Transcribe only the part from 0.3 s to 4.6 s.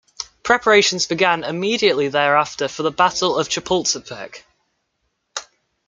Preparations began immediately thereafter for the Battle of Chapultepec.